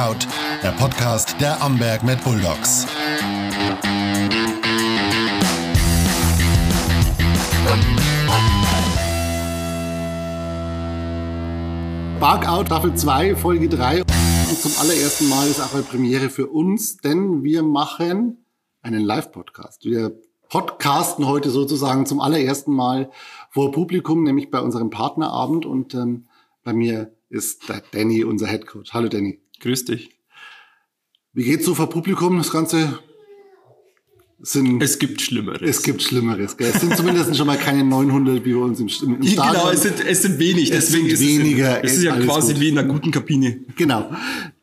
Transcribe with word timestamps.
Bugout, 0.00 0.26
der 0.62 0.72
Podcast 0.72 1.38
der 1.42 1.60
Amberg 1.62 2.02
mit 2.02 2.24
Bulldogs. 2.24 2.86
Bugout 12.18 12.64
Staffel 12.64 12.94
2, 12.94 13.36
Folge 13.36 13.68
3. 13.68 14.00
Und 14.00 14.58
zum 14.58 14.72
allerersten 14.80 15.28
Mal 15.28 15.46
ist 15.48 15.60
auch 15.60 15.74
eine 15.74 15.82
Premiere 15.82 16.30
für 16.30 16.46
uns, 16.46 16.96
denn 16.96 17.42
wir 17.42 17.62
machen 17.62 18.46
einen 18.80 19.02
Live-Podcast. 19.02 19.84
Wir 19.84 20.18
podcasten 20.48 21.26
heute 21.26 21.50
sozusagen 21.50 22.06
zum 22.06 22.20
allerersten 22.20 22.72
Mal 22.72 23.10
vor 23.50 23.70
Publikum, 23.70 24.22
nämlich 24.22 24.50
bei 24.50 24.60
unserem 24.60 24.88
Partnerabend. 24.88 25.66
Und 25.66 25.92
ähm, 25.92 26.26
bei 26.64 26.72
mir 26.72 27.12
ist 27.28 27.68
der 27.68 27.82
Danny, 27.92 28.24
unser 28.24 28.46
Headcoach. 28.46 28.94
Hallo 28.94 29.08
Danny. 29.08 29.40
Grüß 29.60 29.84
dich. 29.84 30.10
Wie 31.32 31.44
geht's 31.44 31.64
so 31.64 31.74
vor 31.74 31.88
Publikum? 31.90 32.38
Das 32.38 32.50
Ganze 32.50 32.98
sind. 34.40 34.82
Es 34.82 34.98
gibt 34.98 35.20
Schlimmeres. 35.20 35.60
Es 35.62 35.82
gibt 35.82 36.02
Schlimmeres. 36.02 36.56
Gell? 36.56 36.70
Es 36.74 36.80
sind 36.80 36.96
zumindest 36.96 37.36
schon 37.36 37.46
mal 37.46 37.58
keine 37.58 37.84
900 37.84 38.44
wie 38.44 38.54
bei 38.54 38.58
uns 38.58 38.80
im, 38.80 38.88
im, 38.88 39.16
im 39.16 39.22
Stadion. 39.22 39.52
Genau, 39.52 39.70
es 39.70 39.82
sind, 39.82 40.04
es 40.04 40.22
sind 40.22 40.38
wenig. 40.38 40.70
Es 40.70 40.86
deswegen 40.86 41.14
sind 41.14 41.44
weniger. 41.44 41.84
Es 41.84 41.92
ist, 41.92 41.98
es 41.98 41.98
ist 41.98 42.04
ja 42.04 42.16
quasi 42.16 42.54
gut. 42.54 42.62
wie 42.62 42.68
in 42.70 42.78
einer 42.78 42.88
guten 42.88 43.10
Kabine. 43.10 43.60
Genau. 43.76 44.10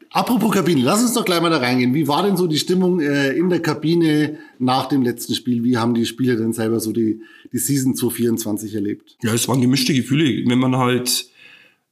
Apropos 0.10 0.52
Kabine, 0.52 0.82
lass 0.82 1.02
uns 1.02 1.14
doch 1.14 1.26
gleich 1.26 1.42
mal 1.42 1.50
da 1.50 1.58
reingehen. 1.58 1.94
Wie 1.94 2.08
war 2.08 2.24
denn 2.24 2.38
so 2.38 2.48
die 2.48 2.58
Stimmung 2.58 3.00
äh, 3.00 3.34
in 3.34 3.50
der 3.50 3.62
Kabine 3.62 4.40
nach 4.58 4.88
dem 4.88 5.04
letzten 5.04 5.36
Spiel? 5.36 5.64
Wie 5.64 5.78
haben 5.78 5.94
die 5.94 6.06
Spieler 6.08 6.38
denn 6.38 6.54
selber 6.54 6.80
so 6.80 6.92
die, 6.92 7.22
die 7.54 7.60
Season 7.60 7.94
2024 7.94 8.74
erlebt? 8.74 9.18
Ja, 9.22 9.34
es 9.34 9.48
waren 9.48 9.62
gemischte 9.62 9.94
Gefühle. 9.94 10.50
Wenn 10.50 10.58
man 10.58 10.76
halt 10.76 11.30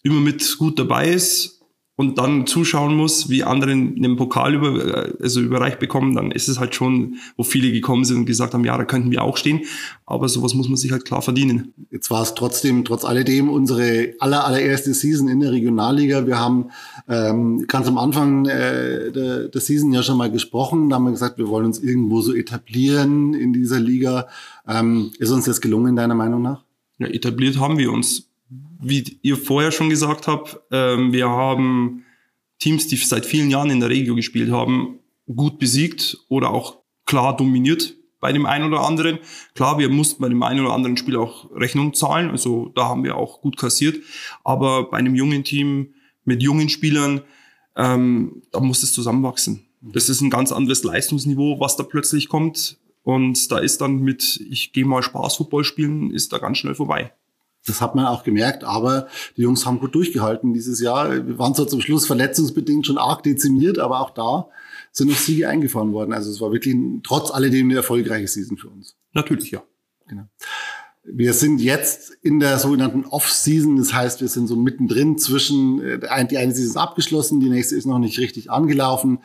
immer 0.02 0.22
mit 0.22 0.58
gut 0.58 0.80
dabei 0.80 1.14
ist 1.14 1.55
und 1.98 2.18
dann 2.18 2.46
zuschauen 2.46 2.96
muss, 2.96 3.30
wie 3.30 3.44
andere 3.44 3.72
einen 3.72 4.18
Pokal 4.18 4.56
über, 4.56 5.14
also 5.22 5.40
überreicht 5.40 5.80
bekommen, 5.80 6.14
dann 6.14 6.32
ist 6.32 6.50
es 6.50 6.60
halt 6.60 6.76
schon, 6.76 7.16
wo 7.38 7.44
viele 7.44 7.72
gekommen 7.72 8.04
sind 8.04 8.18
und 8.18 8.26
gesagt 8.26 8.54
haben, 8.54 8.66
ja, 8.66 8.78
da 8.78 8.84
könnten 8.84 9.12
wir 9.12 9.24
auch 9.24 9.38
stehen. 9.38 9.62
Aber 10.06 10.28
sowas 10.28 10.54
muss 10.54 10.68
man 10.68 10.76
sich 10.76 10.92
halt 10.92 11.06
klar 11.06 11.22
verdienen. 11.22 11.74
Jetzt 11.92 12.12
war 12.12 12.22
es 12.22 12.36
trotzdem, 12.36 12.84
trotz 12.84 13.06
alledem, 13.06 13.50
unsere 13.50 14.14
aller, 14.20 14.46
allererste 14.46 14.94
Season 14.94 15.30
in 15.30 15.40
der 15.40 15.54
Regionalliga. 15.54 16.28
Wir 16.28 16.38
haben 16.38 16.72
ähm, 17.08 17.66
ganz 17.68 17.88
am 17.88 17.98
Anfang 17.98 18.46
äh, 18.46 19.12
der, 19.14 19.48
der 19.48 19.62
Season 19.62 19.94
ja 19.94 20.04
schon 20.04 20.18
mal 20.18 20.30
gesprochen. 20.30 20.90
Da 20.90 20.98
haben 20.98 21.06
wir 21.06 21.12
gesagt, 21.12 21.38
wir 21.38 21.48
wollen 21.48 21.66
uns 21.66 21.80
irgendwo 21.80 22.20
so 22.22 22.36
etablieren 22.36 23.34
in 23.34 23.54
dieser 23.54 23.80
Liga. 23.80 24.28
Ähm, 24.68 25.12
ist 25.18 25.32
uns 25.32 25.46
das 25.46 25.62
gelungen, 25.62 25.96
deiner 25.96 26.16
Meinung 26.16 26.42
nach? 26.42 26.66
Ja, 26.98 27.08
etabliert 27.08 27.58
haben 27.58 27.78
wir 27.78 27.92
uns 27.92 28.30
wie 28.80 29.20
ihr 29.22 29.38
vorher 29.38 29.72
schon 29.72 29.90
gesagt 29.90 30.28
habt, 30.28 30.58
ähm, 30.72 31.14
wir 31.14 31.30
haben 31.30 32.04
Teams, 32.60 32.88
die 32.88 32.96
seit 32.98 33.26
vielen 33.26 33.50
Jahren 33.50 33.70
in 33.70 33.80
der 33.80 33.90
Regio 33.90 34.16
gespielt 34.16 34.52
haben, 34.52 35.00
gut 35.34 35.60
besiegt 35.60 36.18
oder 36.30 36.50
auch 36.52 36.78
klar 37.06 37.36
dominiert 37.36 37.96
bei 38.20 38.32
dem 38.32 38.46
einen 38.46 38.66
oder 38.66 38.82
anderen. 38.82 39.20
Klar, 39.54 39.78
wir 39.78 39.90
mussten 39.90 40.22
bei 40.22 40.30
dem 40.30 40.42
einen 40.42 40.66
oder 40.66 40.74
anderen 40.74 40.98
Spiel 40.98 41.16
auch 41.16 41.50
Rechnung 41.54 41.94
zahlen, 41.94 42.32
also 42.32 42.72
da 42.76 42.86
haben 42.86 43.04
wir 43.04 43.18
auch 43.18 43.42
gut 43.42 43.58
kassiert. 43.58 44.02
Aber 44.44 44.90
bei 44.90 44.98
einem 44.98 45.16
jungen 45.16 45.44
Team 45.44 45.94
mit 46.24 46.42
jungen 46.42 46.70
Spielern, 46.70 47.22
ähm, 47.76 48.42
da 48.52 48.60
muss 48.60 48.84
es 48.84 48.94
zusammenwachsen. 48.94 49.68
Das 49.82 50.10
ist 50.10 50.22
ein 50.22 50.32
ganz 50.32 50.52
anderes 50.52 50.84
Leistungsniveau, 50.84 51.60
was 51.60 51.78
da 51.78 51.84
plötzlich 51.84 52.28
kommt. 52.28 52.80
Und 53.04 53.52
da 53.52 53.60
ist 53.60 53.82
dann 53.82 54.00
mit, 54.00 54.42
ich 54.50 54.74
gehe 54.74 54.86
mal 54.86 55.04
Spaßfußball 55.04 55.64
spielen, 55.64 56.10
ist 56.10 56.34
da 56.34 56.40
ganz 56.40 56.58
schnell 56.58 56.74
vorbei. 56.74 57.14
Das 57.68 57.82
hat 57.82 57.96
man 57.96 58.06
auch 58.06 58.24
gemerkt, 58.24 58.64
aber 58.64 59.08
die 59.38 59.42
Jungs 59.42 59.66
haben 59.66 59.80
gut 59.80 59.96
durchgehalten 59.96 60.54
dieses 60.54 60.80
Jahr. 60.80 61.12
Wir 61.26 61.40
waren 61.40 61.56
zwar 61.56 61.68
zum 61.68 61.82
Schluss 61.82 62.06
verletzungsbedingt 62.06 62.86
schon 62.86 62.98
arg 62.98 63.24
dezimiert, 63.24 63.80
aber 63.80 64.02
auch 64.02 64.12
da 64.12 64.50
sind 64.92 65.10
noch 65.10 65.18
Siege 65.18 65.50
eingefahren 65.50 65.92
worden. 65.92 66.14
Also 66.14 66.30
es 66.32 66.40
war 66.40 66.52
wirklich 66.52 66.76
trotz 67.04 67.32
alledem 67.32 67.68
eine 67.68 67.78
erfolgreiche 67.78 68.28
Season 68.28 68.58
für 68.58 68.70
uns. 68.70 68.96
Natürlich, 69.14 69.52
ja. 69.52 69.64
Genau. 70.08 70.28
Wir 71.04 71.34
sind 71.34 71.60
jetzt 71.60 72.18
in 72.22 72.40
der 72.40 72.58
sogenannten 72.58 73.06
Off-Season, 73.06 73.78
das 73.78 73.94
heißt, 73.94 74.22
wir 74.22 74.28
sind 74.28 74.48
so 74.48 74.56
mittendrin 74.56 75.18
zwischen, 75.18 75.82
äh, 75.82 76.28
die 76.28 76.38
eine 76.38 76.54
Season 76.54 76.72
ist 76.72 76.78
abgeschlossen, 76.78 77.40
die 77.40 77.50
nächste 77.50 77.76
ist 77.76 77.86
noch 77.86 78.00
nicht 78.00 78.18
richtig 78.18 78.50
angelaufen. 78.50 79.20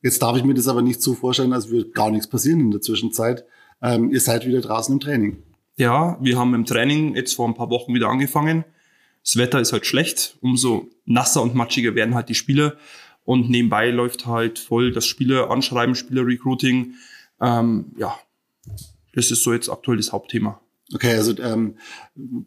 Jetzt 0.00 0.22
darf 0.22 0.36
ich 0.36 0.44
mir 0.44 0.54
das 0.54 0.68
aber 0.68 0.82
nicht 0.82 1.02
so 1.02 1.14
vorstellen, 1.14 1.52
als 1.52 1.70
würde 1.70 1.90
gar 1.90 2.10
nichts 2.10 2.28
passieren 2.28 2.60
in 2.60 2.70
der 2.70 2.82
Zwischenzeit. 2.82 3.44
Ähm, 3.82 4.10
ihr 4.10 4.20
seid 4.20 4.46
wieder 4.46 4.60
draußen 4.60 4.92
im 4.92 5.00
Training. 5.00 5.42
Ja, 5.76 6.18
wir 6.20 6.38
haben 6.38 6.54
im 6.54 6.64
Training 6.64 7.16
jetzt 7.16 7.34
vor 7.34 7.48
ein 7.48 7.54
paar 7.54 7.70
Wochen 7.70 7.94
wieder 7.94 8.08
angefangen. 8.08 8.64
Das 9.24 9.36
Wetter 9.36 9.60
ist 9.60 9.72
halt 9.72 9.86
schlecht, 9.86 10.36
umso 10.40 10.90
nasser 11.04 11.42
und 11.42 11.54
matschiger 11.54 11.94
werden 11.94 12.14
halt 12.14 12.28
die 12.28 12.34
Spieler. 12.34 12.76
Und 13.24 13.48
nebenbei 13.48 13.90
läuft 13.90 14.26
halt 14.26 14.58
voll 14.58 14.92
das 14.92 15.06
Spieler 15.06 15.50
anschreiben, 15.50 15.94
Spieler 15.94 16.26
Recruiting. 16.26 16.94
Ähm, 17.40 17.92
ja, 17.96 18.14
das 19.14 19.30
ist 19.30 19.42
so 19.42 19.52
jetzt 19.52 19.70
aktuell 19.70 19.96
das 19.96 20.12
Hauptthema. 20.12 20.60
Okay, 20.92 21.14
also 21.14 21.36
ähm, 21.38 21.78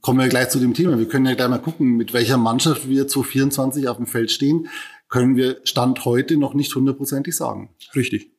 kommen 0.01 0.19
wir 0.19 0.27
gleich 0.27 0.49
zu 0.49 0.59
dem 0.59 0.75
Thema. 0.75 0.99
Wir 0.99 1.07
können 1.07 1.25
ja 1.25 1.33
gleich 1.33 1.49
mal 1.49 1.57
gucken, 1.57 1.97
mit 1.97 2.13
welcher 2.13 2.37
Mannschaft 2.37 2.87
wir 2.87 3.07
2024 3.07 3.87
auf 3.87 3.97
dem 3.97 4.05
Feld 4.05 4.31
stehen. 4.31 4.67
Können 5.09 5.35
wir 5.35 5.59
Stand 5.63 6.05
heute 6.05 6.37
noch 6.37 6.53
nicht 6.53 6.73
hundertprozentig 6.75 7.35
sagen. 7.35 7.69
Richtig. 7.95 8.31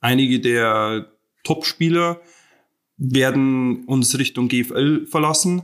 Einige 0.00 0.40
der 0.40 1.12
Top-Spieler 1.44 2.20
werden 2.96 3.84
uns 3.84 4.18
Richtung 4.18 4.48
GFL 4.48 5.06
verlassen. 5.06 5.62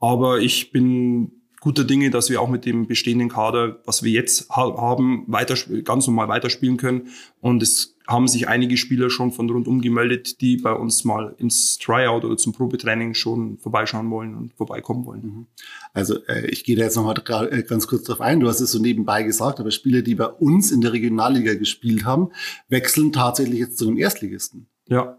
Aber 0.00 0.40
ich 0.40 0.72
bin 0.72 1.44
guter 1.64 1.84
Dinge, 1.84 2.10
dass 2.10 2.28
wir 2.28 2.42
auch 2.42 2.50
mit 2.50 2.66
dem 2.66 2.86
bestehenden 2.86 3.30
Kader, 3.30 3.80
was 3.86 4.02
wir 4.02 4.12
jetzt 4.12 4.50
haben, 4.50 5.24
weiter, 5.28 5.54
ganz 5.82 6.06
normal 6.06 6.28
weiterspielen 6.28 6.76
können. 6.76 7.08
Und 7.40 7.62
es 7.62 7.96
haben 8.06 8.28
sich 8.28 8.48
einige 8.48 8.76
Spieler 8.76 9.08
schon 9.08 9.32
von 9.32 9.48
rundum 9.48 9.80
gemeldet, 9.80 10.42
die 10.42 10.58
bei 10.58 10.72
uns 10.74 11.04
mal 11.04 11.34
ins 11.38 11.78
Tryout 11.78 12.22
oder 12.26 12.36
zum 12.36 12.52
Probetraining 12.52 13.14
schon 13.14 13.56
vorbeischauen 13.56 14.10
wollen 14.10 14.34
und 14.34 14.52
vorbeikommen 14.52 15.06
wollen. 15.06 15.22
Mhm. 15.22 15.46
Also 15.94 16.22
äh, 16.26 16.46
ich 16.48 16.64
gehe 16.64 16.76
da 16.76 16.82
jetzt 16.82 16.96
nochmal 16.96 17.16
äh, 17.50 17.62
ganz 17.62 17.86
kurz 17.86 18.04
drauf 18.04 18.20
ein. 18.20 18.40
Du 18.40 18.48
hast 18.48 18.60
es 18.60 18.70
so 18.70 18.78
nebenbei 18.78 19.22
gesagt, 19.22 19.58
aber 19.58 19.70
Spieler, 19.70 20.02
die 20.02 20.16
bei 20.16 20.26
uns 20.26 20.70
in 20.70 20.82
der 20.82 20.92
Regionalliga 20.92 21.54
gespielt 21.54 22.04
haben, 22.04 22.28
wechseln 22.68 23.10
tatsächlich 23.10 23.60
jetzt 23.60 23.78
zu 23.78 23.88
einem 23.88 23.96
Erstligisten. 23.96 24.66
Ja, 24.86 25.18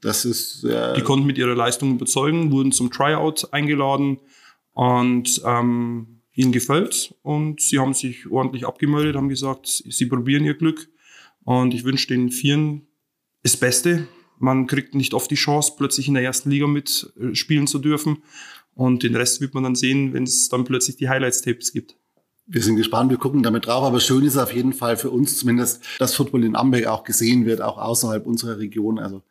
das 0.00 0.24
ist. 0.24 0.64
Äh 0.64 0.94
die 0.94 1.02
konnten 1.02 1.26
mit 1.26 1.38
ihrer 1.38 1.54
Leistung 1.54 1.92
überzeugen, 1.92 2.50
wurden 2.52 2.72
zum 2.72 2.90
Tryout 2.90 3.48
eingeladen 3.52 4.18
und 4.72 5.40
ähm, 5.44 6.20
ihnen 6.32 6.52
gefällt 6.52 7.14
und 7.22 7.60
sie 7.60 7.78
haben 7.78 7.94
sich 7.94 8.30
ordentlich 8.30 8.66
abgemeldet, 8.66 9.16
haben 9.16 9.28
gesagt, 9.28 9.66
sie 9.66 10.06
probieren 10.06 10.44
ihr 10.44 10.54
Glück 10.54 10.88
und 11.44 11.72
ich 11.72 11.84
wünsche 11.84 12.08
den 12.08 12.30
Vieren 12.30 12.86
das 13.42 13.56
Beste. 13.56 14.06
Man 14.38 14.66
kriegt 14.66 14.94
nicht 14.94 15.14
oft 15.14 15.30
die 15.30 15.36
Chance, 15.36 15.72
plötzlich 15.78 16.08
in 16.08 16.14
der 16.14 16.22
ersten 16.22 16.50
Liga 16.50 16.66
mitspielen 16.66 17.64
äh, 17.64 17.68
zu 17.68 17.78
dürfen 17.78 18.18
und 18.74 19.02
den 19.02 19.16
Rest 19.16 19.40
wird 19.40 19.54
man 19.54 19.62
dann 19.62 19.74
sehen, 19.74 20.12
wenn 20.12 20.24
es 20.24 20.50
dann 20.50 20.64
plötzlich 20.64 20.96
die 20.96 21.08
Highlights-Tapes 21.08 21.72
gibt. 21.72 21.96
Wir 22.46 22.62
sind 22.62 22.76
gespannt, 22.76 23.10
wir 23.10 23.16
gucken 23.16 23.42
damit 23.42 23.66
drauf. 23.66 23.82
Aber 23.82 23.98
schön 23.98 24.24
ist 24.24 24.36
auf 24.36 24.52
jeden 24.52 24.72
Fall 24.72 24.96
für 24.96 25.10
uns 25.10 25.38
zumindest, 25.38 25.82
dass 25.98 26.14
Football 26.14 26.44
in 26.44 26.54
Amberg 26.54 26.86
auch 26.86 27.02
gesehen 27.02 27.46
wird, 27.46 27.60
auch 27.60 27.78
außerhalb 27.78 28.26
unserer 28.26 28.58
Region. 28.58 28.98
Also 28.98 29.22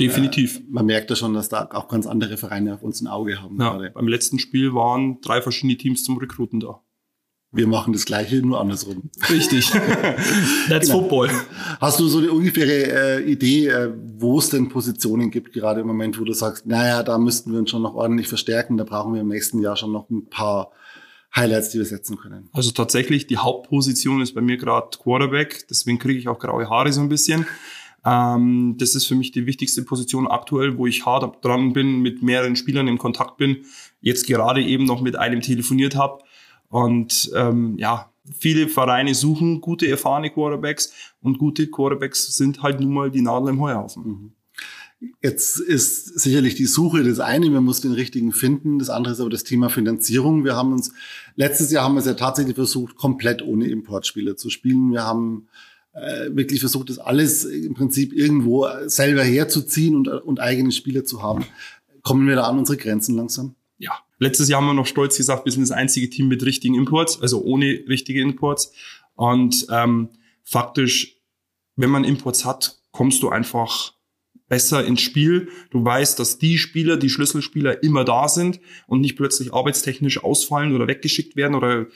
Definitiv. 0.00 0.58
Äh, 0.58 0.62
man 0.70 0.86
merkt 0.86 1.10
ja 1.10 1.16
schon, 1.16 1.34
dass 1.34 1.48
da 1.48 1.68
auch 1.72 1.88
ganz 1.88 2.06
andere 2.06 2.36
Vereine 2.36 2.74
auf 2.74 2.82
uns 2.82 3.00
ein 3.00 3.06
Auge 3.06 3.40
haben. 3.40 3.60
Ja, 3.60 3.72
gerade. 3.72 3.90
beim 3.90 4.08
letzten 4.08 4.38
Spiel 4.38 4.74
waren 4.74 5.20
drei 5.20 5.40
verschiedene 5.40 5.76
Teams 5.76 6.04
zum 6.04 6.18
Rekruten 6.18 6.60
da. 6.60 6.80
Wir 7.52 7.68
machen 7.68 7.92
das 7.92 8.04
Gleiche, 8.04 8.44
nur 8.44 8.60
andersrum. 8.60 9.10
Richtig. 9.30 9.70
That's 10.68 10.88
genau. 10.88 11.00
Football. 11.00 11.30
Hast 11.80 12.00
du 12.00 12.08
so 12.08 12.18
eine 12.18 12.32
ungefähre 12.32 13.20
äh, 13.20 13.30
Idee, 13.30 13.68
äh, 13.68 13.92
wo 14.16 14.40
es 14.40 14.50
denn 14.50 14.68
Positionen 14.68 15.30
gibt, 15.30 15.52
gerade 15.52 15.82
im 15.82 15.86
Moment, 15.86 16.18
wo 16.18 16.24
du 16.24 16.32
sagst, 16.32 16.66
naja, 16.66 17.04
da 17.04 17.16
müssten 17.16 17.52
wir 17.52 17.60
uns 17.60 17.70
schon 17.70 17.82
noch 17.82 17.94
ordentlich 17.94 18.26
verstärken, 18.26 18.76
da 18.76 18.82
brauchen 18.82 19.14
wir 19.14 19.20
im 19.20 19.28
nächsten 19.28 19.60
Jahr 19.60 19.76
schon 19.76 19.92
noch 19.92 20.10
ein 20.10 20.28
paar 20.28 20.72
Highlights, 21.34 21.70
die 21.70 21.78
wir 21.78 21.84
setzen 21.84 22.16
können? 22.16 22.48
Also 22.52 22.72
tatsächlich, 22.72 23.28
die 23.28 23.38
Hauptposition 23.38 24.20
ist 24.20 24.34
bei 24.34 24.40
mir 24.40 24.56
gerade 24.56 24.96
Quarterback, 24.98 25.66
deswegen 25.68 26.00
kriege 26.00 26.18
ich 26.18 26.26
auch 26.26 26.40
graue 26.40 26.68
Haare 26.68 26.92
so 26.92 27.00
ein 27.00 27.08
bisschen. 27.08 27.46
Ähm, 28.04 28.76
das 28.78 28.94
ist 28.94 29.06
für 29.06 29.14
mich 29.14 29.32
die 29.32 29.46
wichtigste 29.46 29.82
Position 29.82 30.26
aktuell, 30.26 30.76
wo 30.76 30.86
ich 30.86 31.06
hart 31.06 31.44
dran 31.44 31.72
bin, 31.72 32.00
mit 32.00 32.22
mehreren 32.22 32.56
Spielern 32.56 32.88
in 32.88 32.98
Kontakt 32.98 33.36
bin. 33.36 33.64
Jetzt 34.00 34.26
gerade 34.26 34.62
eben 34.62 34.84
noch 34.84 35.00
mit 35.00 35.16
einem 35.16 35.40
telefoniert 35.40 35.96
habe. 35.96 36.22
Und 36.68 37.30
ähm, 37.34 37.76
ja, 37.78 38.10
viele 38.38 38.68
Vereine 38.68 39.14
suchen 39.14 39.60
gute, 39.60 39.86
erfahrene 39.86 40.30
Quarterbacks 40.30 40.92
und 41.22 41.38
gute 41.38 41.70
Quarterbacks 41.70 42.36
sind 42.36 42.62
halt 42.62 42.80
nun 42.80 42.92
mal 42.92 43.10
die 43.10 43.22
Nadel 43.22 43.50
im 43.50 43.60
Heuhaufen. 43.60 44.04
Mhm. 44.04 44.32
Jetzt 45.22 45.58
ist 45.60 46.18
sicherlich 46.18 46.54
die 46.54 46.64
Suche 46.64 47.02
das 47.02 47.20
eine, 47.20 47.50
man 47.50 47.64
muss 47.64 47.82
den 47.82 47.92
richtigen 47.92 48.32
finden. 48.32 48.78
Das 48.78 48.88
andere 48.90 49.12
ist 49.12 49.20
aber 49.20 49.28
das 49.28 49.44
Thema 49.44 49.68
Finanzierung. 49.68 50.44
Wir 50.44 50.56
haben 50.56 50.72
uns, 50.72 50.92
letztes 51.36 51.70
Jahr 51.70 51.84
haben 51.84 51.94
wir 51.94 52.00
es 52.00 52.06
ja 52.06 52.14
tatsächlich 52.14 52.54
versucht, 52.54 52.96
komplett 52.96 53.42
ohne 53.42 53.66
Importspieler 53.66 54.36
zu 54.36 54.48
spielen. 54.48 54.92
Wir 54.92 55.02
haben 55.02 55.48
äh, 55.94 56.34
wirklich 56.34 56.60
versucht, 56.60 56.90
das 56.90 56.98
alles 56.98 57.44
im 57.44 57.74
Prinzip 57.74 58.12
irgendwo 58.12 58.66
selber 58.86 59.22
herzuziehen 59.22 59.96
und, 59.96 60.08
und 60.08 60.40
eigene 60.40 60.72
Spieler 60.72 61.04
zu 61.04 61.22
haben. 61.22 61.44
Kommen 62.02 62.26
wir 62.26 62.36
da 62.36 62.42
an 62.42 62.58
unsere 62.58 62.76
Grenzen 62.76 63.16
langsam? 63.16 63.54
Ja. 63.78 63.92
Letztes 64.18 64.48
Jahr 64.48 64.60
haben 64.60 64.66
wir 64.66 64.74
noch 64.74 64.86
stolz 64.86 65.16
gesagt, 65.16 65.44
wir 65.44 65.52
sind 65.52 65.62
das 65.62 65.70
einzige 65.70 66.10
Team 66.10 66.28
mit 66.28 66.44
richtigen 66.44 66.74
Imports, 66.74 67.20
also 67.20 67.42
ohne 67.42 67.66
richtige 67.88 68.20
Imports. 68.20 68.72
Und 69.14 69.66
ähm, 69.70 70.10
faktisch, 70.42 71.16
wenn 71.76 71.90
man 71.90 72.04
Imports 72.04 72.44
hat, 72.44 72.78
kommst 72.90 73.22
du 73.22 73.28
einfach 73.28 73.94
besser 74.48 74.84
ins 74.84 75.00
Spiel. 75.00 75.48
Du 75.70 75.84
weißt, 75.84 76.18
dass 76.18 76.38
die 76.38 76.58
Spieler, 76.58 76.96
die 76.96 77.10
Schlüsselspieler 77.10 77.82
immer 77.82 78.04
da 78.04 78.28
sind 78.28 78.60
und 78.86 79.00
nicht 79.00 79.16
plötzlich 79.16 79.52
arbeitstechnisch 79.52 80.22
ausfallen 80.22 80.74
oder 80.74 80.86
weggeschickt 80.86 81.36
werden 81.36 81.54
oder 81.54 81.86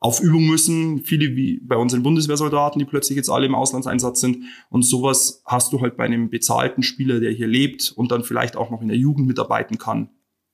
auf 0.00 0.20
Übung 0.20 0.46
müssen. 0.46 1.04
Viele 1.04 1.36
wie 1.36 1.60
bei 1.60 1.76
unseren 1.76 2.02
Bundeswehrsoldaten, 2.02 2.78
die 2.78 2.84
plötzlich 2.84 3.16
jetzt 3.16 3.30
alle 3.30 3.46
im 3.46 3.54
Auslandseinsatz 3.54 4.20
sind. 4.20 4.44
Und 4.68 4.82
sowas 4.82 5.42
hast 5.44 5.72
du 5.72 5.80
halt 5.80 5.96
bei 5.96 6.04
einem 6.04 6.30
bezahlten 6.30 6.82
Spieler, 6.82 7.20
der 7.20 7.30
hier 7.30 7.46
lebt 7.46 7.92
und 7.94 8.10
dann 8.10 8.24
vielleicht 8.24 8.56
auch 8.56 8.70
noch 8.70 8.82
in 8.82 8.88
der 8.88 8.96
Jugend 8.96 9.26
mitarbeiten 9.26 9.78
kann 9.78 10.10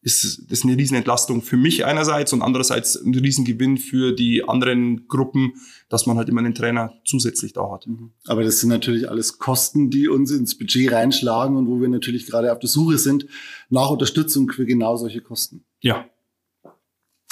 ist 0.06 0.44
das 0.52 0.62
eine 0.62 0.76
Riesenentlastung 0.76 1.43
für 1.43 1.56
mich 1.56 1.84
einerseits 1.84 2.32
und 2.32 2.40
andererseits 2.40 2.94
ein 2.94 3.12
Riesengewinn 3.12 3.76
für 3.76 4.12
die 4.12 4.48
anderen 4.48 5.08
Gruppen, 5.08 5.54
dass 5.88 6.06
man 6.06 6.16
halt 6.16 6.28
immer 6.28 6.38
einen 6.38 6.54
Trainer 6.54 6.93
zusätzlich 7.04 7.54
da 7.54 7.72
hat. 7.72 7.88
Mhm. 7.88 8.12
Aber 8.25 8.44
das 8.44 8.60
sind 8.60 8.69
natürlich 8.69 9.10
alles 9.10 9.38
Kosten, 9.38 9.90
die 9.90 10.08
uns 10.08 10.31
ins 10.31 10.56
Budget 10.56 10.93
reinschlagen 10.93 11.56
und 11.56 11.66
wo 11.66 11.81
wir 11.81 11.88
natürlich 11.88 12.26
gerade 12.26 12.52
auf 12.52 12.60
der 12.60 12.69
Suche 12.69 12.98
sind 12.98 13.26
nach 13.69 13.90
Unterstützung 13.90 14.48
für 14.48 14.64
genau 14.64 14.96
solche 14.96 15.22
Kosten. 15.22 15.64
Ja. 15.81 16.08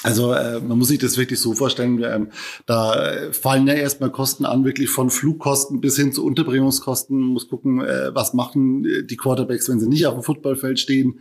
Also 0.05 0.33
äh, 0.33 0.61
man 0.61 0.79
muss 0.79 0.89
sich 0.89 0.99
das 0.99 1.19
wirklich 1.19 1.41
so 1.41 1.55
vorstellen, 1.55 2.03
ähm, 2.05 2.29
da 2.67 3.33
fallen 3.33 3.67
ja 3.67 3.75
erstmal 3.75 4.13
Kosten 4.13 4.45
an, 4.45 4.65
wirklich 4.65 4.91
von 4.91 5.11
Flugkosten 5.11 5.81
bis 5.81 5.97
hin 5.97 6.13
zu 6.13 6.25
Unterbringungskosten. 6.25 7.19
Man 7.19 7.31
muss 7.31 7.49
gucken, 7.49 7.81
äh, 7.81 8.15
was 8.15 8.35
machen 8.35 8.85
die 8.85 9.17
Quarterbacks, 9.17 9.69
wenn 9.69 9.81
sie 9.81 9.89
nicht 9.89 10.07
auf 10.07 10.15
dem 10.15 10.23
Footballfeld 10.23 10.79
stehen 10.79 11.21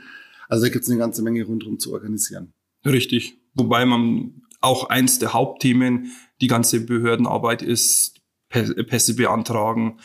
also 0.50 0.66
da 0.66 0.72
gibt 0.72 0.84
es 0.84 0.90
eine 0.90 1.00
ganze 1.00 1.24
Menge 1.24 1.44
rundherum 1.44 1.80
zu 1.80 1.94
organisieren. 1.94 2.54
Richtig. 2.86 3.40
Wobei 3.56 3.86
man 3.86 4.44
auch 4.62 4.90
eins 4.90 5.18
der 5.18 5.34
Hauptthemen 5.34 6.12
die 6.42 6.48
ganze 6.48 6.86
Behördenarbeit 6.86 7.64
ist, 7.64 8.22
Pässe 8.50 9.16
beantragen, 9.16 9.98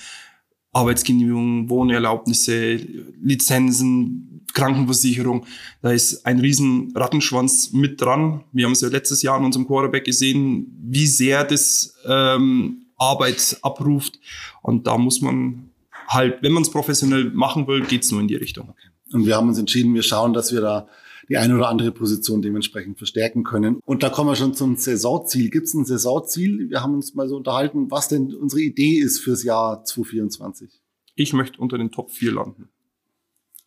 Arbeitsgenehmigungen, 0.78 1.68
Wohnerlaubnisse, 1.68 2.76
Lizenzen, 3.20 4.44
Krankenversicherung. 4.54 5.44
Da 5.82 5.90
ist 5.90 6.24
ein 6.24 6.38
riesen 6.40 6.92
Rattenschwanz 6.94 7.72
mit 7.72 8.00
dran. 8.00 8.44
Wir 8.52 8.66
haben 8.66 8.72
es 8.72 8.80
ja 8.80 8.88
letztes 8.88 9.22
Jahr 9.22 9.38
in 9.38 9.44
unserem 9.44 9.66
Quarterback 9.66 10.04
gesehen, 10.04 10.78
wie 10.82 11.06
sehr 11.06 11.44
das 11.44 11.94
ähm, 12.06 12.86
Arbeit 12.96 13.58
abruft. 13.62 14.18
Und 14.62 14.86
da 14.86 14.96
muss 14.96 15.20
man 15.20 15.70
halt, 16.06 16.42
wenn 16.42 16.52
man 16.52 16.62
es 16.62 16.70
professionell 16.70 17.30
machen 17.30 17.66
will, 17.66 17.82
geht's 17.82 18.10
nur 18.10 18.20
in 18.20 18.28
die 18.28 18.36
Richtung. 18.36 18.74
Und 19.12 19.26
wir 19.26 19.36
haben 19.36 19.48
uns 19.48 19.58
entschieden, 19.58 19.94
wir 19.94 20.02
schauen, 20.02 20.32
dass 20.32 20.52
wir 20.52 20.60
da 20.60 20.88
die 21.28 21.36
eine 21.36 21.54
oder 21.54 21.68
andere 21.68 21.92
Position 21.92 22.42
dementsprechend 22.42 22.98
verstärken 22.98 23.44
können. 23.44 23.80
Und 23.84 24.02
da 24.02 24.08
kommen 24.08 24.30
wir 24.30 24.36
schon 24.36 24.54
zum 24.54 24.76
Saisonziel. 24.76 25.50
Gibt 25.50 25.66
es 25.66 25.74
ein 25.74 25.84
Saisonziel? 25.84 26.70
Wir 26.70 26.82
haben 26.82 26.94
uns 26.94 27.14
mal 27.14 27.28
so 27.28 27.36
unterhalten, 27.36 27.90
was 27.90 28.08
denn 28.08 28.34
unsere 28.34 28.62
Idee 28.62 28.98
ist 28.98 29.20
fürs 29.20 29.42
Jahr 29.44 29.84
2024. 29.84 30.70
Ich 31.14 31.32
möchte 31.32 31.60
unter 31.60 31.76
den 31.76 31.90
Top 31.90 32.10
4 32.10 32.32
landen. 32.32 32.68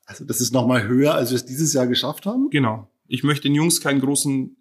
Also 0.06 0.26
das 0.26 0.42
ist 0.42 0.54
nochmal 0.54 0.88
höher, 0.88 1.14
als 1.14 1.30
wir 1.30 1.36
es 1.36 1.46
dieses 1.46 1.74
Jahr 1.74 1.88
geschafft 1.88 2.26
haben? 2.26 2.50
Genau. 2.50 2.90
Ich 3.08 3.24
möchte 3.24 3.44
den 3.44 3.56
Jungs 3.56 3.82
keinen 3.82 4.02
großen 4.02 4.58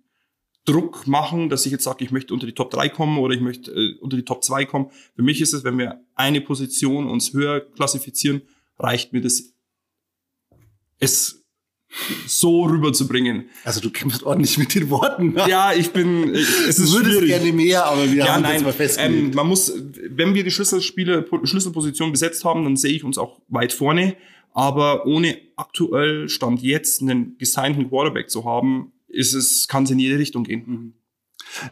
Druck 0.66 1.06
machen, 1.06 1.48
dass 1.48 1.64
ich 1.64 1.72
jetzt 1.72 1.84
sage, 1.84 2.04
ich 2.04 2.10
möchte 2.10 2.34
unter 2.34 2.46
die 2.46 2.52
Top 2.52 2.70
3 2.70 2.90
kommen 2.90 3.18
oder 3.18 3.34
ich 3.34 3.40
möchte 3.40 3.72
äh, 3.72 3.98
unter 4.00 4.16
die 4.16 4.24
Top 4.24 4.44
2 4.44 4.66
kommen. 4.66 4.90
Für 5.16 5.22
mich 5.22 5.40
ist 5.40 5.54
es, 5.54 5.64
wenn 5.64 5.78
wir 5.78 6.04
eine 6.14 6.40
Position 6.40 7.08
uns 7.08 7.32
höher 7.32 7.60
klassifizieren, 7.60 8.42
reicht 8.78 9.12
mir 9.12 9.22
das 9.22 9.54
es 10.98 11.39
so 12.26 12.64
rüberzubringen. 12.64 13.50
Also 13.64 13.80
du 13.80 13.90
kämpfst 13.90 14.22
ordentlich 14.22 14.58
mit 14.58 14.74
den 14.74 14.90
Worten. 14.90 15.32
Ne? 15.34 15.44
Ja, 15.48 15.72
ich 15.72 15.90
bin. 15.90 16.34
Es 16.34 16.78
ist 16.78 16.92
würdest 16.92 17.26
gerne 17.26 17.52
mehr, 17.52 17.84
aber 17.86 18.10
wir 18.10 18.24
ja, 18.24 18.34
haben 18.34 18.42
nein, 18.42 18.54
jetzt 18.54 18.64
mal 18.64 18.72
festgelegt. 18.72 19.14
Ähm, 19.14 19.34
man 19.34 19.46
muss, 19.46 19.72
wenn 20.08 20.34
wir 20.34 20.44
die 20.44 20.50
Schlüsselspiele, 20.50 21.26
Schlüsselposition 21.44 22.12
besetzt 22.12 22.44
haben, 22.44 22.64
dann 22.64 22.76
sehe 22.76 22.92
ich 22.92 23.04
uns 23.04 23.18
auch 23.18 23.40
weit 23.48 23.72
vorne. 23.72 24.16
Aber 24.52 25.06
ohne 25.06 25.38
aktuell 25.56 26.28
Stand 26.28 26.62
jetzt 26.62 27.02
einen 27.02 27.36
gesignten 27.38 27.88
Quarterback 27.88 28.30
zu 28.30 28.44
haben, 28.44 28.92
ist 29.08 29.34
es, 29.34 29.68
kann 29.68 29.84
es 29.84 29.90
in 29.90 29.98
jede 29.98 30.18
Richtung 30.18 30.44
gehen. 30.44 30.62
Mhm. 30.66 30.92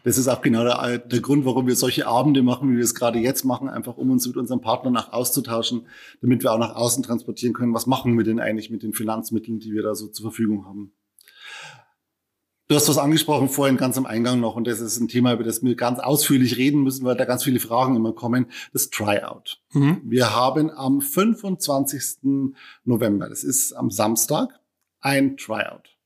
Das 0.05 0.19
ist 0.19 0.29
auch 0.29 0.41
genau 0.41 0.65
der, 0.65 0.99
der, 0.99 1.21
Grund, 1.21 1.45
warum 1.45 1.67
wir 1.67 1.77
solche 1.77 2.07
Abende 2.07 2.43
machen, 2.43 2.71
wie 2.71 2.77
wir 2.77 2.85
es 2.85 2.95
gerade 2.95 3.19
jetzt 3.19 3.45
machen, 3.45 3.69
einfach 3.69 3.97
um 3.97 4.11
uns 4.11 4.27
mit 4.27 4.37
unseren 4.37 4.61
Partnern 4.61 4.97
auch 4.97 5.13
auszutauschen, 5.13 5.87
damit 6.21 6.43
wir 6.43 6.53
auch 6.53 6.59
nach 6.59 6.75
außen 6.75 7.03
transportieren 7.03 7.55
können, 7.55 7.75
was 7.75 7.87
machen 7.87 8.17
wir 8.17 8.25
denn 8.25 8.41
eigentlich 8.41 8.71
mit 8.71 8.83
den 8.83 8.93
Finanzmitteln, 8.93 9.59
die 9.61 9.73
wir 9.73 9.83
da 9.83 9.95
so 9.95 10.09
zur 10.09 10.31
Verfügung 10.31 10.67
haben. 10.67 10.93
Du 12.69 12.75
hast 12.75 12.87
was 12.87 12.99
angesprochen 12.99 13.49
vorhin 13.49 13.79
ganz 13.79 13.97
am 13.97 14.05
Eingang 14.05 14.41
noch 14.41 14.55
und 14.55 14.67
das 14.67 14.81
ist 14.81 15.01
ein 15.01 15.09
Thema, 15.09 15.33
über 15.33 15.43
das 15.43 15.63
wir 15.63 15.75
ganz 15.75 16.01
ausführlich 16.01 16.59
reden 16.59 16.83
müssen, 16.83 17.03
weil 17.07 17.17
da 17.17 17.25
ganz 17.25 17.43
viele 17.43 17.61
Fragen 17.61 17.97
immer 17.97 18.13
kommen. 18.13 18.47
Das 18.75 18.91
Tryout. 18.91 19.63
Mhm. 19.73 20.03
Wir 20.05 20.37
haben 20.37 20.71
am 20.71 21.01
25. 21.01 22.53
November, 22.85 23.31
das 23.31 23.43
ist 23.43 23.73
am 23.73 23.91
Samstag, 23.91 24.61
ein 25.01 25.39
Tryout. 25.39 25.98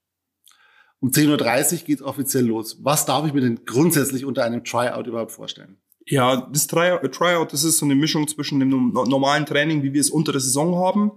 Um 1.03 1.11
10.30 1.11 1.73
Uhr 1.73 1.79
geht 1.85 1.99
es 1.99 2.03
offiziell 2.03 2.47
los. 2.47 2.79
Was 2.81 3.05
darf 3.07 3.27
ich 3.27 3.33
mir 3.33 3.41
denn 3.41 3.65
grundsätzlich 3.67 4.25
unter 4.25 4.45
einem 4.45 4.63
Tryout 4.63 5.09
überhaupt 5.09 5.33
vorstellen? 5.33 5.77
Ja, 6.07 6.49
das 6.53 6.69
Tryout, 6.69 7.53
das 7.53 7.65
ist 7.65 7.79
so 7.79 7.85
eine 7.85 7.97
Mischung 7.97 8.29
zwischen 8.29 8.61
dem 8.61 8.93
normalen 8.93 9.45
Training, 9.45 9.83
wie 9.83 9.93
wir 9.93 10.01
es 10.01 10.11
unter 10.11 10.31
der 10.31 10.41
Saison 10.41 10.77
haben, 10.77 11.11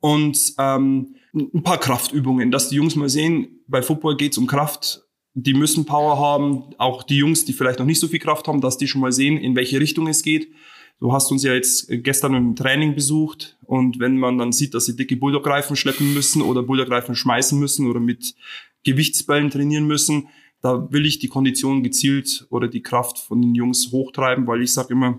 und 0.00 0.52
ähm, 0.58 1.16
ein 1.32 1.62
paar 1.62 1.80
Kraftübungen, 1.80 2.50
dass 2.50 2.68
die 2.68 2.76
Jungs 2.76 2.94
mal 2.94 3.08
sehen, 3.08 3.60
bei 3.66 3.80
Football 3.80 4.18
geht 4.18 4.32
es 4.32 4.38
um 4.38 4.46
Kraft. 4.46 5.02
Die 5.32 5.54
müssen 5.54 5.86
Power 5.86 6.18
haben, 6.18 6.74
auch 6.76 7.02
die 7.02 7.16
Jungs, 7.16 7.46
die 7.46 7.54
vielleicht 7.54 7.78
noch 7.78 7.86
nicht 7.86 8.00
so 8.00 8.08
viel 8.08 8.18
Kraft 8.18 8.46
haben, 8.48 8.60
dass 8.60 8.76
die 8.76 8.86
schon 8.86 9.00
mal 9.00 9.12
sehen, 9.12 9.38
in 9.38 9.56
welche 9.56 9.80
Richtung 9.80 10.08
es 10.08 10.22
geht. 10.22 10.52
Du 10.98 11.12
hast 11.12 11.30
uns 11.30 11.42
ja 11.42 11.52
jetzt 11.52 11.88
gestern 11.88 12.34
im 12.34 12.56
Training 12.56 12.94
besucht 12.94 13.58
und 13.64 13.98
wenn 13.98 14.18
man 14.18 14.38
dann 14.38 14.52
sieht, 14.52 14.72
dass 14.72 14.86
sie 14.86 14.96
dicke 14.96 15.16
Bulldog-Reifen 15.16 15.76
schleppen 15.76 16.14
müssen 16.14 16.40
oder 16.40 16.62
Bulldog-Reifen 16.62 17.14
schmeißen 17.14 17.58
müssen 17.58 17.86
oder 17.90 18.00
mit 18.00 18.34
Gewichtsballen 18.86 19.50
trainieren 19.50 19.86
müssen. 19.86 20.28
Da 20.62 20.90
will 20.90 21.04
ich 21.04 21.18
die 21.18 21.28
Kondition 21.28 21.82
gezielt 21.82 22.46
oder 22.50 22.68
die 22.68 22.82
Kraft 22.82 23.18
von 23.18 23.42
den 23.42 23.54
Jungs 23.54 23.90
hochtreiben, 23.92 24.46
weil 24.46 24.62
ich 24.62 24.72
sage 24.72 24.94
immer, 24.94 25.18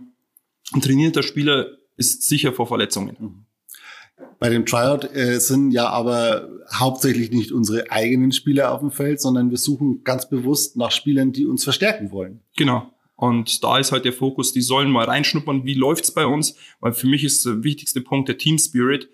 ein 0.73 0.81
trainierter 0.81 1.21
Spieler 1.21 1.67
ist 1.97 2.23
sicher 2.23 2.53
vor 2.53 2.67
Verletzungen. 2.67 3.17
Mhm. 3.19 3.45
Bei 4.39 4.49
dem 4.49 4.65
Tryout 4.65 5.03
äh, 5.15 5.39
sind 5.39 5.71
ja 5.71 5.89
aber 5.89 6.49
hauptsächlich 6.73 7.31
nicht 7.31 7.51
unsere 7.51 7.91
eigenen 7.91 8.31
Spieler 8.31 8.71
auf 8.71 8.79
dem 8.79 8.91
Feld, 8.91 9.19
sondern 9.19 9.49
wir 9.49 9.57
suchen 9.57 10.03
ganz 10.03 10.29
bewusst 10.29 10.75
nach 10.77 10.91
Spielern, 10.91 11.31
die 11.31 11.45
uns 11.45 11.63
verstärken 11.63 12.11
wollen. 12.11 12.41
Genau. 12.55 12.91
Und 13.15 13.63
da 13.63 13.79
ist 13.79 13.91
halt 13.91 14.05
der 14.05 14.13
Fokus, 14.13 14.53
die 14.53 14.62
sollen 14.62 14.91
mal 14.91 15.05
reinschnuppern, 15.05 15.65
wie 15.65 15.74
läuft's 15.74 16.12
bei 16.12 16.25
uns? 16.25 16.55
Weil 16.79 16.93
für 16.93 17.07
mich 17.07 17.24
ist 17.24 17.45
der 17.45 17.63
wichtigste 17.63 18.01
Punkt 18.01 18.29
der 18.29 18.38
Team 18.38 18.59
Spirit. 18.59 19.09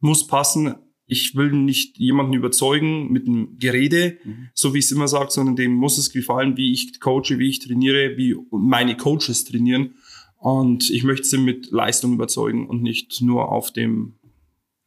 Muss 0.00 0.26
passen 0.26 0.74
ich 1.06 1.34
will 1.36 1.52
nicht 1.52 1.98
jemanden 1.98 2.32
überzeugen 2.32 3.12
mit 3.12 3.26
einem 3.26 3.58
Gerede, 3.58 4.18
mhm. 4.24 4.48
so 4.54 4.72
wie 4.74 4.78
ich 4.78 4.86
es 4.86 4.92
immer 4.92 5.08
sage, 5.08 5.30
sondern 5.30 5.56
dem 5.56 5.74
muss 5.74 5.98
es 5.98 6.10
gefallen, 6.10 6.56
wie 6.56 6.72
ich 6.72 6.98
coache, 7.00 7.38
wie 7.38 7.48
ich 7.48 7.58
trainiere, 7.60 8.16
wie 8.16 8.36
meine 8.50 8.96
Coaches 8.96 9.44
trainieren. 9.44 9.94
Und 10.38 10.90
ich 10.90 11.04
möchte 11.04 11.26
sie 11.26 11.38
mit 11.38 11.70
Leistung 11.70 12.14
überzeugen 12.14 12.66
und 12.68 12.82
nicht 12.82 13.20
nur 13.22 13.50
auf 13.50 13.72
dem 13.72 14.14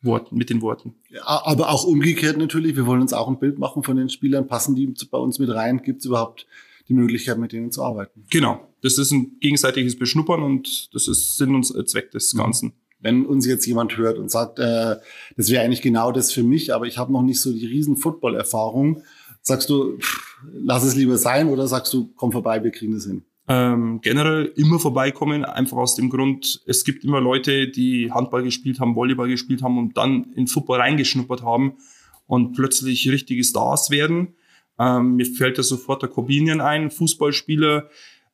Wort, 0.02 0.32
mit 0.32 0.50
den 0.50 0.62
Worten. 0.62 0.96
Ja, 1.10 1.24
aber 1.26 1.70
auch 1.70 1.84
umgekehrt 1.84 2.38
natürlich. 2.38 2.76
Wir 2.76 2.86
wollen 2.86 3.02
uns 3.02 3.14
auch 3.14 3.28
ein 3.28 3.40
Bild 3.40 3.58
machen 3.58 3.84
von 3.84 3.98
den 3.98 4.10
Spielern. 4.10 4.48
Passen 4.48 4.76
die 4.76 4.94
bei 5.10 5.18
uns 5.18 5.40
mit 5.40 5.50
rein? 5.50 5.82
Gibt 5.82 6.00
es 6.00 6.06
überhaupt 6.06 6.46
die 6.88 6.94
Möglichkeit, 6.94 7.38
mit 7.38 7.52
denen 7.52 7.72
zu 7.72 7.84
arbeiten? 7.84 8.26
Genau. 8.30 8.68
Das 8.82 8.98
ist 8.98 9.12
ein 9.12 9.38
gegenseitiges 9.40 9.98
Beschnuppern 9.98 10.44
und 10.44 10.94
das 10.94 11.08
ist 11.08 11.38
Sinn 11.38 11.56
und 11.56 11.66
Zweck 11.90 12.12
des 12.12 12.34
mhm. 12.34 12.38
Ganzen. 12.38 12.68
Mhm. 12.68 12.87
Wenn 13.08 13.26
uns 13.26 13.46
jetzt 13.46 13.66
jemand 13.66 13.96
hört 13.96 14.18
und 14.18 14.30
sagt, 14.30 14.60
äh, 14.60 14.98
das 15.38 15.50
wäre 15.50 15.64
eigentlich 15.64 15.82
genau 15.82 16.12
das 16.12 16.34
für 16.34 16.44
mich, 16.44 16.74
aber 16.74 16.88
ich 16.88 16.98
habe 16.98 17.14
noch 17.14 17.22
nicht 17.22 17.40
so 17.40 17.54
die 17.54 17.66
riesen 17.66 17.96
Football-Erfahrung, 17.96 19.02
sagst 19.42 19.70
du, 19.70 19.98
pff, 19.98 20.44
lass 20.52 20.84
es 20.84 20.94
lieber 20.94 21.18
sein 21.18 21.48
oder 21.48 21.70
sagst 21.70 21.94
du, 21.94 22.12
komm 22.18 22.34
vorbei, 22.34 22.62
wir 22.66 22.72
kriegen 22.72 22.94
das 22.94 23.06
hin? 23.06 23.24
Ähm, 23.48 24.02
generell 24.02 24.52
immer 24.58 24.78
vorbeikommen, 24.78 25.46
einfach 25.46 25.78
aus 25.78 25.96
dem 25.96 26.10
Grund, 26.10 26.62
es 26.66 26.84
gibt 26.84 27.06
immer 27.06 27.22
Leute, 27.22 27.70
die 27.70 28.12
Handball 28.12 28.44
gespielt 28.44 28.82
haben, 28.82 28.94
Volleyball 28.94 29.30
gespielt 29.30 29.64
haben 29.64 29.78
und 29.78 29.96
dann 29.96 30.34
in 30.36 30.48
Football 30.48 30.82
reingeschnuppert 30.82 31.44
haben 31.44 31.78
und 32.26 32.58
plötzlich 32.58 33.10
richtige 33.10 33.46
Stars 33.46 33.90
werden. 33.90 34.36
Ähm, 34.78 35.16
mir 35.16 35.26
fällt 35.26 35.58
da 35.58 35.64
sofort 35.64 36.02
der 36.02 36.10
Corbinian 36.10 36.60
ein, 36.60 36.92
Fußballspieler, 36.92 37.90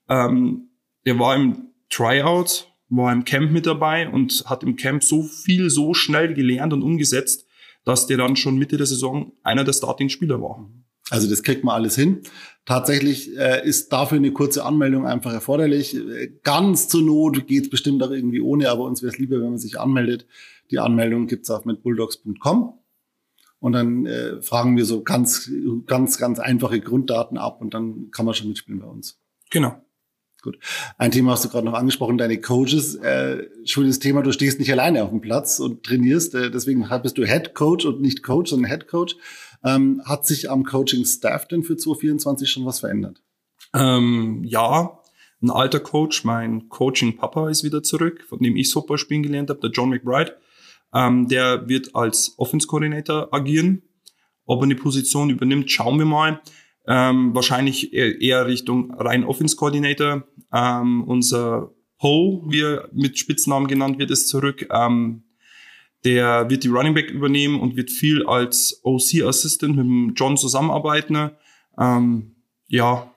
ähm, 0.10 0.70
der 1.06 1.20
war 1.20 1.36
im 1.36 1.68
Tryout 1.92 2.73
war 2.90 3.12
im 3.12 3.26
Camp 3.26 3.52
mit 3.52 3.66
dabei 3.66 4.10
und 4.10 4.44
hat 4.48 4.64
im 4.64 4.76
Camp 4.76 5.04
so 5.04 5.24
viel, 5.24 5.70
so 5.70 5.94
schnell 5.94 6.34
gelernt 6.34 6.74
und 6.74 6.84
umgesetzt, 6.84 7.48
dass 7.86 8.08
der 8.08 8.18
dann 8.18 8.36
schon 8.36 8.58
Mitte 8.58 8.78
der 8.78 8.86
Saison 8.86 9.34
einer 9.44 9.64
der 9.64 9.74
Starting-Spieler 9.74 10.42
war. 10.42 10.70
Also 11.10 11.30
das 11.30 11.44
kriegt 11.44 11.64
man 11.64 11.76
alles 11.76 11.96
hin. 11.96 12.22
Tatsächlich 12.66 13.38
äh, 13.38 13.68
ist 13.68 13.92
dafür 13.92 14.18
eine 14.18 14.32
kurze 14.32 14.64
Anmeldung 14.64 15.06
einfach 15.06 15.34
erforderlich. 15.34 15.98
Ganz 16.44 16.88
zur 16.88 17.02
Not 17.02 17.46
geht 17.46 17.64
es 17.64 17.70
bestimmt 17.70 18.02
auch 18.04 18.12
irgendwie 18.12 18.40
ohne, 18.40 18.70
aber 18.70 18.86
uns 18.86 19.02
wäre 19.02 19.12
es 19.12 19.20
lieber, 19.20 19.36
wenn 19.38 19.50
man 19.50 19.58
sich 19.58 19.80
anmeldet. 19.80 20.26
Die 20.72 20.80
Anmeldung 20.80 21.28
gibt's 21.28 21.50
auf 21.50 21.66
mitbulldogs.com. 21.66 22.80
Und 23.60 23.72
dann 23.74 24.06
äh, 24.06 24.42
fragen 24.42 24.76
wir 24.76 24.86
so 24.86 25.04
ganz, 25.04 25.50
ganz, 25.86 26.18
ganz 26.18 26.40
einfache 26.40 26.82
Grunddaten 26.82 27.38
ab 27.38 27.62
und 27.62 27.74
dann 27.74 28.12
kann 28.12 28.26
man 28.26 28.34
schon 28.34 28.50
mitspielen 28.50 28.82
bei 28.82 28.88
uns. 28.88 29.22
Genau. 29.52 29.82
Gut. 30.44 30.60
Ein 30.98 31.12
Thema 31.12 31.32
hast 31.32 31.46
du 31.46 31.50
gerade 31.50 31.66
noch 31.66 31.74
angesprochen, 31.74 32.18
deine 32.18 32.40
Coaches. 32.40 32.96
Äh, 32.96 33.48
schönes 33.64 34.00
Thema, 34.00 34.22
du 34.24 34.34
stehst 34.34 34.60
nicht 34.60 34.70
alleine 34.74 35.02
auf 35.04 35.10
dem 35.10 35.22
Platz 35.22 35.60
und 35.60 35.84
trainierst. 35.84 36.36
Äh, 36.36 36.52
deswegen 36.52 36.86
bist 37.02 37.18
du 37.18 37.26
Head 37.26 37.54
Coach 37.54 37.86
und 37.86 38.02
nicht 38.02 38.24
Coach, 38.24 38.50
sondern 38.50 38.70
Head 38.70 38.88
Coach. 38.90 39.16
Ähm, 39.64 40.02
hat 40.04 40.26
sich 40.26 40.52
am 40.52 40.66
Coaching-Staff 40.66 41.48
denn 41.48 41.64
für 41.64 41.78
2024 41.78 42.52
schon 42.52 42.66
was 42.66 42.82
verändert? 42.82 43.24
Ähm, 43.74 44.44
ja, 44.44 45.00
ein 45.42 45.50
alter 45.50 45.80
Coach, 45.80 46.26
mein 46.26 46.68
Coaching-Papa 46.68 47.50
ist 47.50 47.64
wieder 47.64 47.82
zurück, 47.82 48.26
von 48.28 48.40
dem 48.40 48.58
ich 48.58 48.70
Super 48.70 48.98
spielen 48.98 49.24
gelernt 49.24 49.50
habe, 49.50 49.62
der 49.62 49.72
John 49.72 49.92
McBride. 49.92 50.36
Ähm, 50.94 51.30
der 51.30 51.70
wird 51.70 51.96
als 51.96 52.34
Offense-Coordinator 52.36 53.34
agieren. 53.34 53.82
Ob 54.46 54.60
er 54.60 54.66
eine 54.66 54.76
Position 54.76 55.30
übernimmt, 55.30 55.72
schauen 55.72 55.98
wir 56.00 56.06
mal. 56.06 56.42
Ähm, 56.86 57.34
wahrscheinlich 57.34 57.94
eher 57.94 58.46
Richtung 58.46 58.94
rein 58.94 59.24
Offense-Coordinator. 59.24 60.24
Ähm, 60.52 61.04
unser 61.04 61.72
Poe, 61.98 62.44
wie 62.48 62.62
er 62.62 62.90
mit 62.92 63.18
Spitznamen 63.18 63.68
genannt 63.68 64.00
wird, 64.00 64.12
ist 64.12 64.28
zurück. 64.28 64.68
Ähm, 64.72 65.24
der 66.04 66.50
wird 66.50 66.64
die 66.64 66.70
Running 66.70 66.94
Back 66.94 67.10
übernehmen 67.10 67.62
und 67.62 67.78
wird 67.78 67.90
viel 67.90 68.26
als 68.26 68.82
OC-Assistant 68.84 69.76
mit 69.76 69.86
dem 69.86 70.14
John 70.16 70.36
zusammenarbeiten. 70.36 71.32
Ähm, 71.80 72.36
ja, 72.68 73.10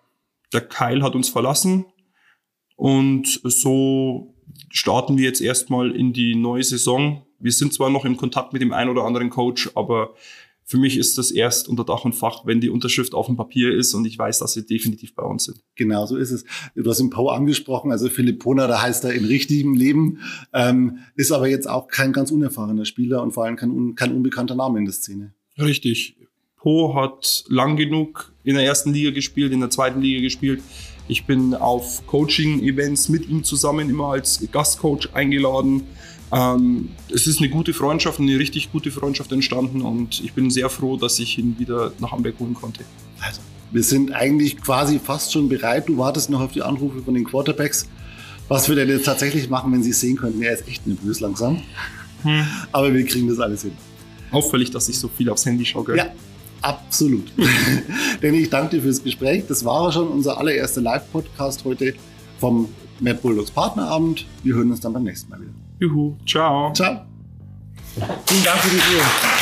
der 0.52 0.60
Kyle 0.60 1.02
hat 1.02 1.14
uns 1.16 1.28
verlassen 1.28 1.86
und 2.76 3.40
so 3.42 4.34
starten 4.70 5.18
wir 5.18 5.24
jetzt 5.24 5.40
erstmal 5.40 5.90
in 5.90 6.12
die 6.12 6.34
neue 6.34 6.62
Saison. 6.62 7.26
Wir 7.38 7.52
sind 7.52 7.72
zwar 7.74 7.90
noch 7.90 8.04
im 8.04 8.16
Kontakt 8.16 8.52
mit 8.52 8.62
dem 8.62 8.72
einen 8.72 8.90
oder 8.90 9.04
anderen 9.04 9.30
Coach, 9.30 9.70
aber 9.74 10.14
für 10.68 10.78
mich 10.78 10.98
ist 10.98 11.16
das 11.16 11.30
erst 11.30 11.68
unter 11.68 11.84
Dach 11.84 12.04
und 12.04 12.14
Fach, 12.14 12.44
wenn 12.44 12.60
die 12.60 12.70
Unterschrift 12.70 13.14
auf 13.14 13.26
dem 13.26 13.36
Papier 13.36 13.72
ist 13.72 13.94
und 13.94 14.04
ich 14.04 14.18
weiß, 14.18 14.40
dass 14.40 14.52
sie 14.52 14.66
definitiv 14.66 15.14
bei 15.14 15.22
uns 15.22 15.44
sind. 15.44 15.60
Genau, 15.76 16.06
so 16.06 16.16
ist 16.16 16.32
es. 16.32 16.44
Du 16.74 16.90
hast 16.90 16.98
den 16.98 17.08
Pau 17.08 17.28
angesprochen, 17.28 17.92
also 17.92 18.08
Philipp 18.08 18.40
Pona, 18.40 18.66
da 18.66 18.82
heißt 18.82 19.04
er 19.04 19.12
in 19.12 19.24
richtigem 19.24 19.74
Leben, 19.74 20.18
ähm, 20.52 20.98
ist 21.14 21.30
aber 21.30 21.48
jetzt 21.48 21.70
auch 21.70 21.86
kein 21.86 22.12
ganz 22.12 22.32
unerfahrener 22.32 22.84
Spieler 22.84 23.22
und 23.22 23.30
vor 23.30 23.44
allem 23.44 23.54
kein, 23.54 23.94
kein 23.94 24.12
unbekannter 24.12 24.56
Name 24.56 24.80
in 24.80 24.86
der 24.86 24.94
Szene. 24.94 25.34
Richtig. 25.56 26.16
Po 26.56 26.96
hat 26.96 27.44
lang 27.48 27.76
genug 27.76 28.32
in 28.42 28.56
der 28.56 28.64
ersten 28.64 28.92
Liga 28.92 29.12
gespielt, 29.12 29.52
in 29.52 29.60
der 29.60 29.70
zweiten 29.70 30.00
Liga 30.00 30.20
gespielt. 30.20 30.60
Ich 31.06 31.26
bin 31.26 31.54
auf 31.54 32.04
Coaching-Events 32.08 33.08
mit 33.08 33.28
ihm 33.28 33.44
zusammen 33.44 33.88
immer 33.88 34.08
als 34.08 34.44
Gastcoach 34.50 35.10
eingeladen. 35.14 35.84
Ähm, 36.32 36.90
es 37.12 37.26
ist 37.26 37.38
eine 37.38 37.48
gute 37.48 37.72
Freundschaft, 37.72 38.18
eine 38.18 38.38
richtig 38.38 38.72
gute 38.72 38.90
Freundschaft 38.90 39.30
entstanden 39.32 39.82
und 39.82 40.20
ich 40.24 40.32
bin 40.32 40.50
sehr 40.50 40.68
froh, 40.68 40.96
dass 40.96 41.18
ich 41.18 41.38
ihn 41.38 41.56
wieder 41.58 41.92
nach 42.00 42.12
Amberg 42.12 42.38
holen 42.40 42.54
konnte. 42.54 42.84
Also, 43.20 43.40
wir 43.70 43.82
sind 43.82 44.12
eigentlich 44.12 44.60
quasi 44.60 44.98
fast 44.98 45.32
schon 45.32 45.48
bereit. 45.48 45.88
Du 45.88 45.98
wartest 45.98 46.30
noch 46.30 46.40
auf 46.40 46.52
die 46.52 46.62
Anrufe 46.62 47.02
von 47.02 47.14
den 47.14 47.24
Quarterbacks. 47.24 47.88
Was 48.48 48.68
wir 48.68 48.76
denn 48.76 48.88
jetzt 48.88 49.04
tatsächlich 49.04 49.50
machen, 49.50 49.72
wenn 49.72 49.82
sie 49.82 49.90
es 49.90 50.00
sehen 50.00 50.16
könnten? 50.16 50.40
Er 50.42 50.52
ist 50.52 50.68
echt 50.68 50.86
nervös 50.86 51.20
langsam. 51.20 51.62
Hm. 52.22 52.46
Aber 52.70 52.94
wir 52.94 53.04
kriegen 53.04 53.28
das 53.28 53.40
alles 53.40 53.62
hin. 53.62 53.72
Auffällig, 54.30 54.70
dass 54.70 54.88
ich 54.88 54.98
so 54.98 55.08
viel 55.08 55.30
aufs 55.30 55.46
Handy 55.46 55.64
schaue. 55.64 55.84
Gell? 55.84 55.96
Ja, 55.96 56.06
absolut. 56.62 57.32
Denn 58.22 58.34
ich 58.34 58.48
danke 58.48 58.76
dir 58.76 58.82
fürs 58.82 59.02
Gespräch. 59.02 59.44
Das 59.48 59.64
war 59.64 59.90
schon 59.90 60.08
unser 60.08 60.38
allererster 60.38 60.80
Live-Podcast 60.80 61.64
heute 61.64 61.94
vom 62.38 62.68
Mad 63.00 63.18
Bulldogs 63.20 63.50
Partnerabend. 63.50 64.26
Wir 64.44 64.54
hören 64.54 64.70
uns 64.70 64.80
dann 64.80 64.92
beim 64.92 65.04
nächsten 65.04 65.28
Mal 65.30 65.40
wieder. 65.40 65.65
Juhu, 65.78 66.16
ciao. 66.26 66.72
Ciao. 66.72 67.06
Vielen 68.26 68.44
Dank 68.44 68.58
für 68.58 68.70
die 68.70 68.78
Tour. 68.78 69.35